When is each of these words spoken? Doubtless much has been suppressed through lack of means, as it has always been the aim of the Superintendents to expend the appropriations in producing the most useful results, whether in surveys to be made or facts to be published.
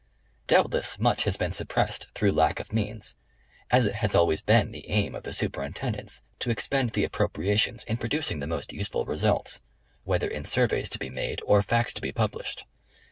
Doubtless 0.47 0.97
much 0.97 1.25
has 1.25 1.37
been 1.37 1.51
suppressed 1.51 2.07
through 2.15 2.31
lack 2.31 2.59
of 2.59 2.73
means, 2.73 3.15
as 3.69 3.85
it 3.85 3.93
has 3.97 4.15
always 4.15 4.41
been 4.41 4.71
the 4.71 4.89
aim 4.89 5.13
of 5.13 5.21
the 5.21 5.31
Superintendents 5.31 6.23
to 6.39 6.49
expend 6.49 6.93
the 6.93 7.03
appropriations 7.03 7.83
in 7.83 7.97
producing 7.97 8.39
the 8.39 8.47
most 8.47 8.73
useful 8.73 9.05
results, 9.05 9.61
whether 10.03 10.27
in 10.27 10.43
surveys 10.43 10.89
to 10.89 10.97
be 10.97 11.11
made 11.11 11.39
or 11.45 11.61
facts 11.61 11.93
to 11.93 12.01
be 12.01 12.11
published. 12.11 12.65